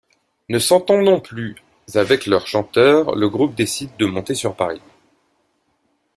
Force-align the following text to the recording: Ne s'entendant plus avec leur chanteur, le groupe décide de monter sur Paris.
Ne 0.49 0.57
s'entendant 0.57 1.19
plus 1.19 1.55
avec 1.93 2.25
leur 2.25 2.47
chanteur, 2.47 3.15
le 3.15 3.29
groupe 3.29 3.53
décide 3.53 3.95
de 3.97 4.07
monter 4.07 4.33
sur 4.33 4.55
Paris. 4.55 4.81